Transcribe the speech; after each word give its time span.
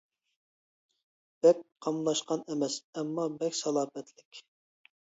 بەك 1.47 1.61
قاملاشقان 1.87 2.43
ئەمەس، 2.49 2.79
ئەمما 2.95 3.31
بەك 3.39 3.61
سالاپەتلىك. 3.63 4.47